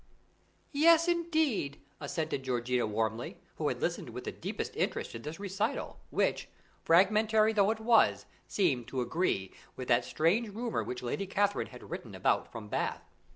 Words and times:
"Yes, 0.71 1.07
indeed," 1.07 1.79
assented 1.99 2.41
Georgiana 2.41 2.87
warmly, 2.87 3.37
who 3.57 3.67
had 3.67 3.83
listened 3.83 4.09
with 4.09 4.23
the 4.23 4.31
deepest 4.31 4.75
interest 4.75 5.11
to 5.11 5.19
this 5.19 5.39
recital, 5.39 5.99
which, 6.09 6.49
fragmentary 6.83 7.53
though 7.53 7.69
it 7.69 7.79
was, 7.79 8.25
seemed 8.47 8.87
to 8.87 9.01
agree 9.01 9.53
with 9.75 9.87
that 9.89 10.03
strange 10.03 10.49
rumour 10.55 10.83
which 10.83 11.03
Lady 11.03 11.27
Catherine 11.27 11.67
had 11.67 11.91
written 11.91 12.15
about 12.15 12.51
from 12.51 12.67
Bath. 12.67 13.03